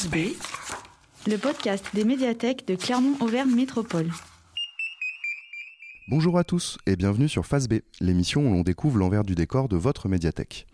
[0.00, 0.32] Face B,
[1.26, 4.10] le podcast des médiathèques de Clermont-Auvergne Métropole.
[6.08, 9.68] Bonjour à tous et bienvenue sur Face B, l'émission où l'on découvre l'envers du décor
[9.68, 10.66] de votre médiathèque.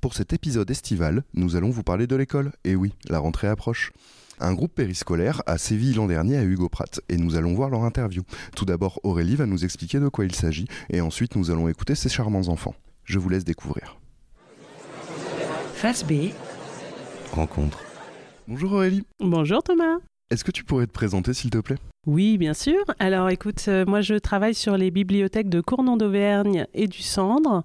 [0.00, 2.52] Pour cet épisode estival, nous allons vous parler de l'école.
[2.64, 3.92] Et oui, la rentrée approche.
[4.40, 7.82] Un groupe périscolaire a sévi l'an dernier à Hugo Pratt et nous allons voir leur
[7.82, 8.22] interview.
[8.56, 11.94] Tout d'abord, Aurélie va nous expliquer de quoi il s'agit et ensuite nous allons écouter
[11.94, 12.74] ces charmants enfants.
[13.04, 13.98] Je vous laisse découvrir.
[15.74, 16.30] Face B,
[17.32, 17.91] Rencontre.
[18.48, 19.02] Bonjour Aurélie.
[19.20, 19.98] Bonjour Thomas.
[20.30, 21.76] Est-ce que tu pourrais te présenter s'il te plaît?
[22.06, 22.82] Oui, bien sûr.
[22.98, 27.62] Alors écoute, euh, moi je travaille sur les bibliothèques de Cournon d'Auvergne et du Cendre.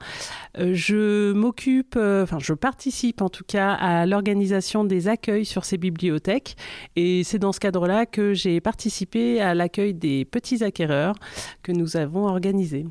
[0.60, 5.66] Euh, je m'occupe, euh, enfin je participe en tout cas à l'organisation des accueils sur
[5.66, 6.58] ces bibliothèques.
[6.96, 11.16] Et c'est dans ce cadre-là que j'ai participé à l'accueil des petits acquéreurs
[11.64, 12.86] que nous avons organisés.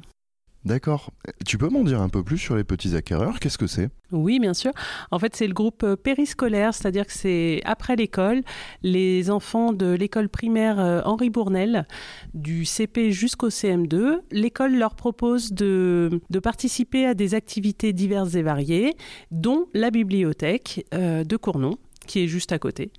[0.66, 1.12] D'accord.
[1.46, 3.38] Tu peux m'en dire un peu plus sur les petits acquéreurs?
[3.38, 3.88] Qu'est-ce que c'est?
[4.10, 4.72] Oui, bien sûr.
[5.12, 8.42] En fait, c'est le groupe euh, périscolaire, c'est-à-dire que c'est après l'école,
[8.82, 11.86] les enfants de l'école primaire euh, Henri Bournel,
[12.34, 18.42] du CP jusqu'au CM2, l'école leur propose de, de participer à des activités diverses et
[18.42, 18.96] variées,
[19.30, 21.78] dont la bibliothèque euh, de Cournon,
[22.08, 22.90] qui est juste à côté.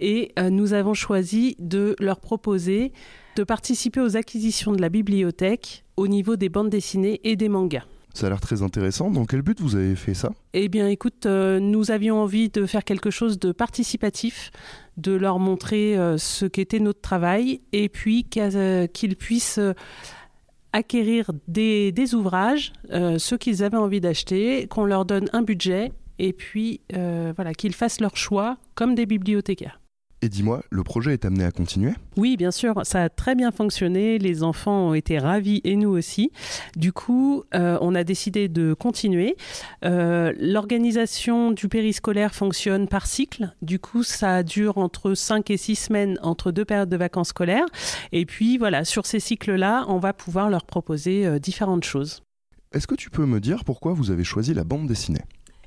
[0.00, 2.92] Et nous avons choisi de leur proposer
[3.36, 7.84] de participer aux acquisitions de la bibliothèque au niveau des bandes dessinées et des mangas.
[8.14, 9.10] Ça a l'air très intéressant.
[9.10, 10.32] Dans quel but vous avez fait ça?
[10.52, 14.50] Eh bien, écoute, euh, nous avions envie de faire quelque chose de participatif,
[14.98, 19.60] de leur montrer euh, ce qu'était notre travail, et puis euh, qu'ils puissent
[20.74, 22.72] acquérir des, des ouvrages,
[23.18, 28.00] ceux qu'ils avaient envie d'acheter, qu'on leur donne un budget, et puis voilà, qu'ils fassent
[28.00, 29.81] leur choix comme des bibliothécaires.
[30.24, 31.94] Et dis-moi, le projet est amené à continuer?
[32.16, 34.18] Oui, bien sûr, ça a très bien fonctionné.
[34.18, 36.30] Les enfants ont été ravis et nous aussi.
[36.76, 39.36] Du coup, euh, on a décidé de continuer.
[39.84, 43.52] Euh, L'organisation du périscolaire fonctionne par cycle.
[43.62, 47.66] Du coup, ça dure entre 5 et 6 semaines entre deux périodes de vacances scolaires.
[48.12, 52.22] Et puis, voilà, sur ces cycles-là, on va pouvoir leur proposer euh, différentes choses.
[52.72, 55.22] Est-ce que tu peux me dire pourquoi vous avez choisi la bande dessinée?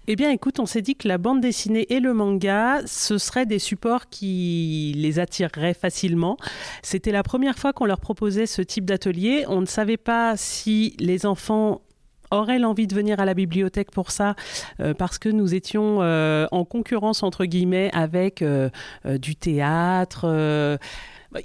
[0.07, 3.47] Eh bien, écoute, on s'est dit que la bande dessinée et le manga, ce seraient
[3.47, 6.37] des supports qui les attireraient facilement.
[6.83, 9.45] C'était la première fois qu'on leur proposait ce type d'atelier.
[9.47, 11.81] On ne savait pas si les enfants
[12.29, 14.35] auraient l'envie de venir à la bibliothèque pour ça,
[14.79, 18.69] euh, parce que nous étions euh, en concurrence, entre guillemets, avec euh,
[19.05, 20.77] du théâtre.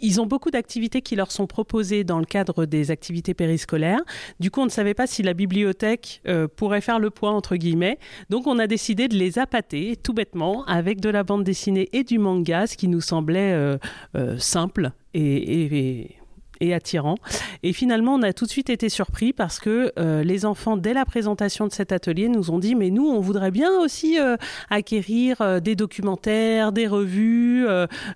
[0.03, 4.01] Ils ont beaucoup d'activités qui leur sont proposées dans le cadre des activités périscolaires.
[4.39, 7.57] Du coup, on ne savait pas si la bibliothèque euh, pourrait faire le poids, entre
[7.57, 7.99] guillemets.
[8.29, 12.05] Donc on a décidé de les appâter tout bêtement avec de la bande dessinée et
[12.05, 13.79] du manga, ce qui nous semblait euh,
[14.17, 16.17] euh, simple et-
[16.61, 17.17] et attirant.
[17.63, 20.95] Et finalement, on a tout de suite été surpris parce que euh, les enfants, dès
[20.95, 24.37] la présentation de cet atelier, nous ont dit mais nous, on voudrait bien aussi euh,
[24.71, 27.67] acquérir euh, des documentaires, des revues,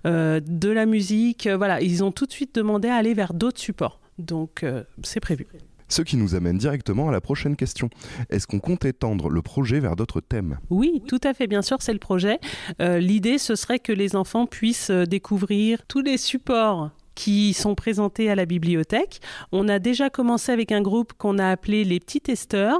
[0.05, 1.47] de la musique.
[1.47, 3.99] Voilà, ils ont tout de suite demandé à aller vers d'autres supports.
[4.17, 4.65] Donc
[5.03, 5.47] c'est prévu.
[5.87, 7.89] Ce qui nous amène directement à la prochaine question.
[8.29, 10.57] Est-ce qu'on compte étendre le projet vers d'autres thèmes?
[10.69, 12.39] Oui, tout à fait, bien sûr, c'est le projet.
[12.81, 18.29] Euh, L'idée, ce serait que les enfants puissent découvrir tous les supports qui sont présentés
[18.29, 19.21] à la bibliothèque.
[19.51, 22.79] On a déjà commencé avec un groupe qu'on a appelé les petits testeurs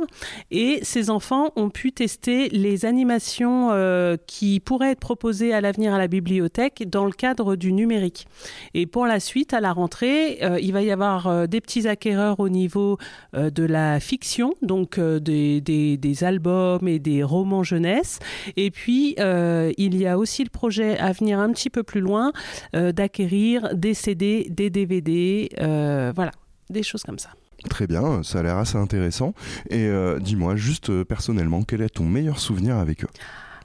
[0.51, 5.93] et ces enfants ont pu tester les animations euh, qui pourraient être proposées à l'avenir
[5.93, 8.27] à la bibliothèque dans le cadre du numérique.
[8.73, 11.87] Et pour la suite, à la rentrée, euh, il va y avoir euh, des petits
[11.87, 12.97] acquéreurs au niveau
[13.33, 18.19] de la fiction, donc des, albums et des romans jeunesse.
[18.55, 22.31] Et puis, il y a aussi le projet à venir un petit peu plus loin
[22.73, 26.31] d'acquérir des CD, des DVD, euh, voilà,
[26.69, 27.29] des choses comme ça.
[27.69, 29.33] Très bien, ça a l'air assez intéressant.
[29.69, 33.09] Et euh, dis-moi, juste euh, personnellement, quel est ton meilleur souvenir avec eux?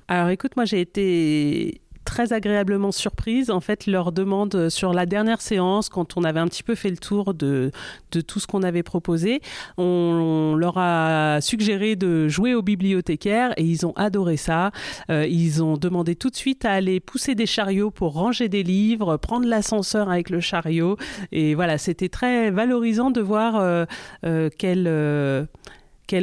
[0.08, 1.80] Alors écoute, moi j'ai été
[2.10, 3.50] très agréablement surprise.
[3.50, 6.90] En fait, leur demande sur la dernière séance, quand on avait un petit peu fait
[6.90, 7.70] le tour de,
[8.10, 9.40] tout ce qu'on avait proposé,
[9.78, 14.72] on, leur a suggéré de jouer aux bibliothécaires et ils ont adoré ça.
[15.08, 18.64] Euh, ils ont demandé tout de suite à aller pousser des chariots pour ranger des
[18.64, 20.96] livres, prendre l'ascenseur avec le chariot.
[21.30, 23.84] Et voilà, c'était très valorisant de voir euh,
[24.26, 25.46] euh, quelle, euh,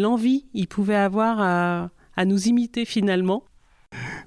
[0.03, 3.43] envie ils pouvaient avoir à nous imiter finalement.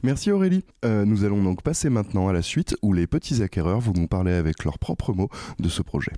[0.03, 0.65] Merci Aurélie.
[0.85, 4.07] Euh, nous allons donc passer maintenant à la suite où les petits acquéreurs vont nous
[4.09, 6.13] parler avec leurs propres mots de ce projet.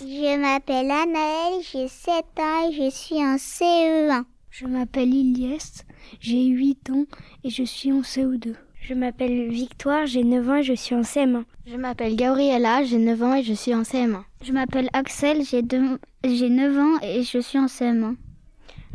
[0.00, 4.24] Je m'appelle Anaëlle, j'ai 7 ans et je suis en CE1.
[4.50, 5.82] Je m'appelle Ilyes,
[6.20, 7.04] j'ai 8 ans
[7.44, 8.54] et je suis en CE2.
[8.80, 11.44] Je m'appelle Victoire, j'ai 9 ans et je suis en CM1.
[11.66, 14.22] Je m'appelle Gabriella, j'ai 9 ans et je suis en CM1.
[14.44, 18.14] Je m'appelle Axel, j'ai deux- j'ai 9 ans et je suis en CM1.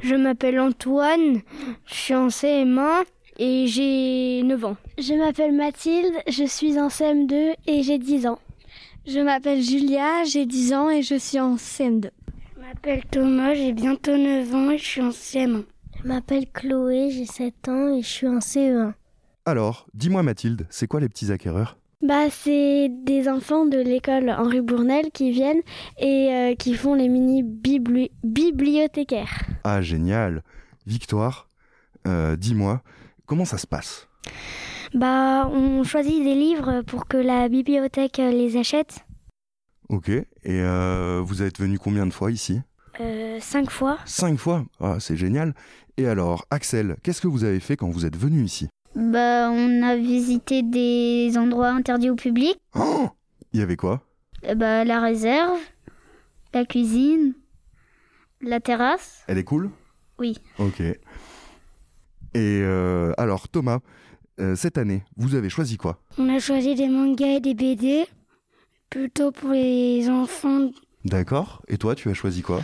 [0.02, 1.42] Je m'appelle Antoine,
[1.86, 3.04] je suis en CM1
[3.38, 4.78] et j'ai 9 ans.
[4.98, 8.40] Je m'appelle Mathilde, je suis en CM2 et j'ai 10 ans.
[9.08, 12.10] Je m'appelle Julia, j'ai 10 ans et je suis en CM2.
[12.56, 15.64] Je m'appelle Thomas, j'ai bientôt 9 ans et je suis en CM1.
[16.02, 18.94] Je m'appelle Chloé, j'ai 7 ans et je suis en CE1.
[19.46, 21.78] Alors, dis-moi Mathilde, c'est quoi les petits acquéreurs?
[22.02, 25.62] Bah, c'est des enfants de l'école Henri Bournel qui viennent
[26.00, 29.44] et euh, qui font les mini bibli bibliothécaires.
[29.64, 30.42] Ah, génial
[30.88, 31.48] Victoire,
[32.08, 32.82] euh, dis-moi,
[33.32, 34.10] comment ça se passe?
[34.94, 39.06] Bah, on choisit des livres pour que la bibliothèque les achète.
[39.88, 42.60] Ok, et euh, vous êtes venu combien de fois ici?
[43.00, 44.00] Euh, Cinq fois.
[44.06, 44.66] Cinq fois?
[44.82, 45.54] Ah, c'est génial
[45.96, 48.68] Et alors, Axel, qu'est-ce que vous avez fait quand vous êtes venu ici?
[48.96, 52.58] Bah, on a visité des endroits interdits au public.
[52.76, 53.08] Oh
[53.54, 54.02] Il y avait quoi?
[54.58, 55.58] Bah, la réserve,
[56.54, 57.34] la cuisine,
[58.42, 59.24] la terrasse.
[59.28, 59.72] Elle est cool?
[60.20, 60.38] Oui.
[60.60, 60.84] Ok.
[62.34, 63.80] Et euh, alors, Thomas,
[64.40, 66.02] euh, cette année, vous avez choisi quoi?
[66.18, 68.06] On a choisi des mangas et des BD,
[68.90, 70.70] plutôt pour les enfants.
[71.06, 71.62] D'accord.
[71.68, 72.62] Et toi, tu as choisi quoi?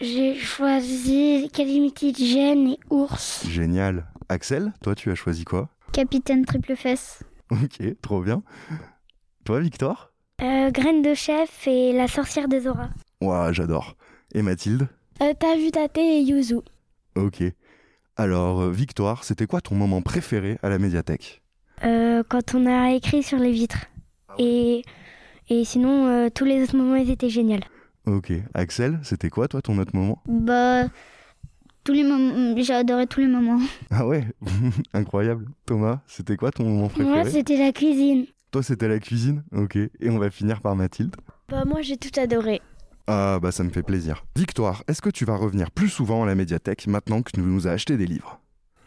[0.00, 3.44] J'ai choisi Calamity Jane et Ours.
[3.46, 4.06] Génial.
[4.30, 5.68] Axel, toi, tu as choisi quoi?
[5.92, 7.22] Capitaine Triple Fesse.
[7.50, 8.42] Ok, trop bien.
[9.44, 12.88] Toi, Victoire euh, Graine de chef et la sorcière des auras.
[13.20, 13.96] Ouah, j'adore.
[14.32, 14.88] Et Mathilde?
[15.20, 16.60] Euh, T'as vu Tate et Yuzu.
[17.16, 17.42] Ok.
[18.20, 21.40] Alors, euh, Victoire, c'était quoi ton moment préféré à la médiathèque
[21.84, 23.86] euh, Quand on a écrit sur les vitres.
[24.38, 24.82] Et,
[25.48, 27.60] et sinon, euh, tous les autres moments, ils étaient géniaux.
[28.04, 28.30] Ok.
[28.52, 30.84] Axel, c'était quoi, toi, ton autre moment Bah,
[31.82, 32.54] tous les moments.
[32.60, 33.58] J'ai adoré tous les moments.
[33.90, 34.26] Ah ouais
[34.92, 35.46] Incroyable.
[35.64, 38.26] Thomas, c'était quoi ton moment préféré Moi, c'était la cuisine.
[38.50, 39.76] Toi, c'était la cuisine Ok.
[39.76, 41.16] Et on va finir par Mathilde.
[41.48, 42.60] Bah, moi, j'ai tout adoré.
[43.12, 44.24] Ah bah ça me fait plaisir.
[44.36, 47.66] Victoire, est-ce que tu vas revenir plus souvent à la médiathèque maintenant que tu nous
[47.66, 48.40] as acheté des livres?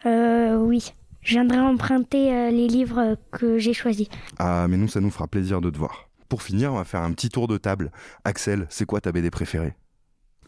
[0.06, 0.94] Euh, oui.
[1.20, 4.08] Je viendrai emprunter euh, les livres que j'ai choisis.
[4.38, 6.08] Ah mais nous ça nous fera plaisir de te voir.
[6.30, 7.92] Pour finir, on va faire un petit tour de table.
[8.24, 9.74] Axel, c'est quoi ta BD préférée?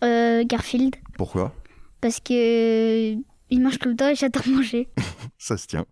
[0.02, 0.96] Euh, Garfield.
[1.18, 1.52] Pourquoi?
[2.00, 3.12] Parce que.
[3.50, 4.88] Il mange tout le temps et j'adore manger.
[5.38, 5.84] Ça se tient.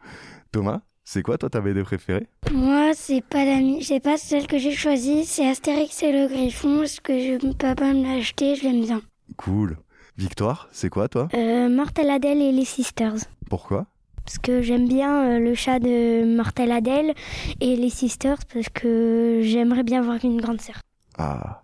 [0.53, 2.27] Thomas, c'est quoi toi ta BD préférée?
[2.53, 6.79] Moi, c'est pas la c'est pas celle que j'ai choisie, c'est Astérix et le Griffon,
[6.79, 9.03] parce que je, papa me l'a acheté, je l'aime bien.
[9.37, 9.79] Cool.
[10.17, 11.29] Victoire, c'est quoi toi?
[11.35, 13.17] Euh, Mortel Adèle et les Sisters.
[13.51, 13.87] Pourquoi?
[14.25, 17.15] Parce que j'aime bien euh, le chat de Mortel Adèle
[17.61, 20.77] et les Sisters parce que j'aimerais bien avoir une grande sœur.
[21.19, 21.63] Ah.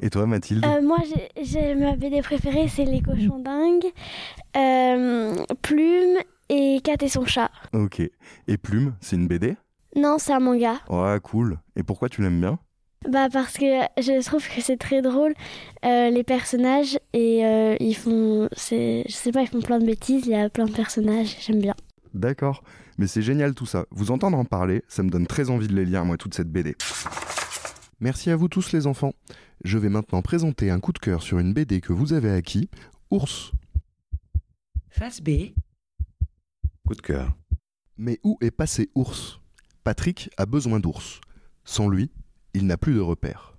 [0.00, 0.64] Et toi Mathilde?
[0.64, 3.90] Euh, moi, j'ai- j'ai ma BD préférée, c'est Les cochons dingues,
[4.56, 7.50] euh, Plume et Kat et son chat.
[7.72, 8.00] Ok.
[8.48, 9.56] Et Plume, c'est une BD
[9.96, 10.80] Non, c'est un manga.
[10.88, 11.58] Ouais, cool.
[11.76, 12.58] Et pourquoi tu l'aimes bien?
[13.08, 13.64] Bah parce que
[13.96, 15.32] je trouve que c'est très drôle
[15.84, 19.86] euh, les personnages et euh, ils font, c'est, je sais pas, ils font plein de
[19.86, 20.26] bêtises.
[20.26, 21.74] Il y a plein de personnages, j'aime bien.
[22.12, 22.64] D'accord.
[22.98, 23.86] Mais c'est génial tout ça.
[23.90, 26.50] Vous entendre en parler, ça me donne très envie de les lire, moi, toute cette
[26.50, 26.74] BD.
[28.00, 29.12] Merci à vous tous les enfants.
[29.62, 32.68] Je vais maintenant présenter un coup de cœur sur une BD que vous avez acquis,
[33.10, 33.52] Ours.
[34.90, 35.52] Face B.
[37.98, 39.40] Mais où est passé Ours?
[39.84, 41.20] Patrick a besoin d'Ours.
[41.64, 42.10] Sans lui,
[42.54, 43.58] il n'a plus de repères.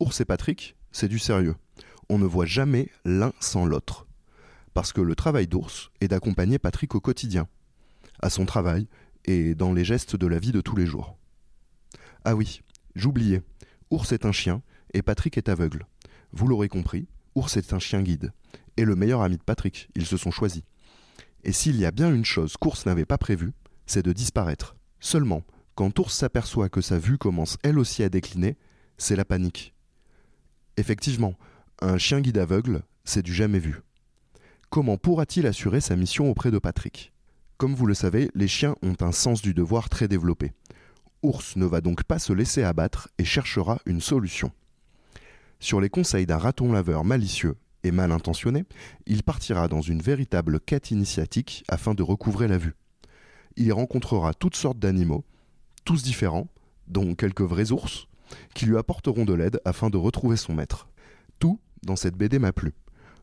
[0.00, 1.54] Ours et Patrick, c'est du sérieux.
[2.08, 4.08] On ne voit jamais l'un sans l'autre.
[4.74, 7.46] Parce que le travail d'Ours est d'accompagner Patrick au quotidien,
[8.20, 8.88] à son travail
[9.24, 11.16] et dans les gestes de la vie de tous les jours.
[12.24, 12.62] Ah oui,
[12.96, 13.42] j'oubliais,
[13.90, 14.62] Ours est un chien
[14.94, 15.86] et Patrick est aveugle.
[16.32, 18.32] Vous l'aurez compris, Ours est un chien guide.
[18.76, 20.62] Et le meilleur ami de Patrick, ils se sont choisis.
[21.44, 23.52] Et s'il y a bien une chose qu'Ours n'avait pas prévue,
[23.86, 24.76] c'est de disparaître.
[25.00, 28.56] Seulement, quand Ours s'aperçoit que sa vue commence elle aussi à décliner,
[28.96, 29.74] c'est la panique.
[30.76, 31.34] Effectivement,
[31.80, 33.80] un chien guide aveugle, c'est du jamais vu.
[34.70, 37.12] Comment pourra-t-il assurer sa mission auprès de Patrick?
[37.56, 40.52] Comme vous le savez, les chiens ont un sens du devoir très développé.
[41.22, 44.52] Ours ne va donc pas se laisser abattre et cherchera une solution.
[45.58, 48.64] Sur les conseils d'un raton laveur malicieux et mal intentionné,
[49.06, 52.74] il partira dans une véritable quête initiatique afin de recouvrer la vue.
[53.56, 55.24] Il y rencontrera toutes sortes d'animaux,
[55.84, 56.48] tous différents,
[56.86, 58.08] dont quelques vrais ours,
[58.54, 60.88] qui lui apporteront de l'aide afin de retrouver son maître.
[61.38, 62.74] Tout dans cette BD m'a plu.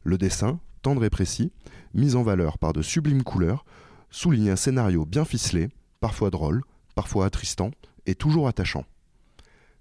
[0.04, 1.52] Le dessin, tendre et précis,
[1.94, 3.66] mis en valeur par de sublimes couleurs,
[4.12, 5.70] souligne un scénario bien ficelé,
[6.00, 6.64] parfois drôle,
[6.96, 7.72] parfois attristant
[8.06, 8.86] et toujours attachant.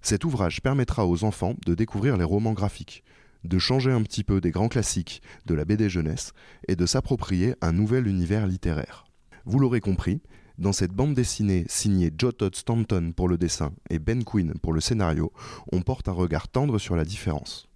[0.01, 3.05] Cet ouvrage permettra aux enfants de découvrir les romans graphiques,
[3.45, 6.33] de changer un petit peu des grands classiques de la BD jeunesse
[6.69, 9.05] et de s'approprier un nouvel univers littéraire.
[9.45, 10.21] Vous l'aurez compris,
[10.57, 14.73] dans cette bande dessinée signée Joe Todd Stanton pour le dessin et Ben Quinn pour
[14.73, 15.33] le scénario,
[15.73, 17.69] on porte un regard tendre sur la différence.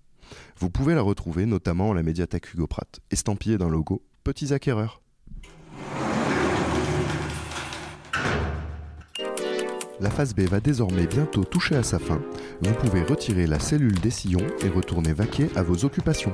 [0.59, 5.01] Vous pouvez la retrouver notamment à la médiathèque Hugo Pratt, estampillée d'un logo Petits acquéreurs.
[10.01, 12.21] La phase B va désormais bientôt toucher à sa fin.
[12.63, 16.33] Vous pouvez retirer la cellule des sillons et retourner vaquer à vos occupations.